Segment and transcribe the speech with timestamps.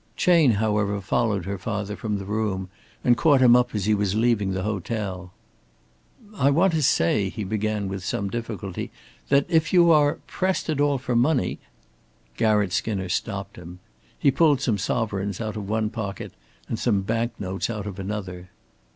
[0.17, 2.69] Chayne, however, followed her father from the room
[3.03, 5.31] and caught him up as he was leaving the hotel.
[6.33, 8.89] "I want to say," he began with some difficulty,
[9.29, 11.59] "that, if you are pressed at all for money"
[12.39, 13.77] Garratt Skinner stopped him.
[14.17, 16.33] He pulled some sovereigns out of one pocket
[16.67, 18.49] and some banknotes out of another.